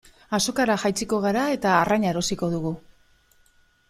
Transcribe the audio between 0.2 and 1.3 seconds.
Azokara jaitsiko